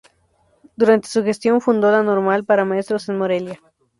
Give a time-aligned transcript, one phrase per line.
[0.77, 3.59] Durante su gestión fundó la Normal para Maestros en Morelia.